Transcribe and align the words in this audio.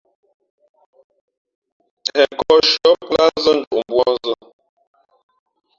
Ghen 2.05 2.27
nkᾱᾱ 2.33 2.55
nshʉ̄ᾱ 2.67 2.91
pō 3.05 3.07
lǎh 3.15 3.29
nzᾱ 3.37 3.51
njoʼ 3.59 3.81
mbuānzᾱ. 3.85 4.33